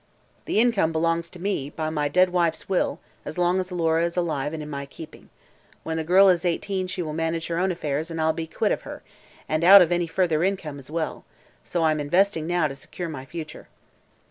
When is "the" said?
0.45-0.59, 5.95-6.03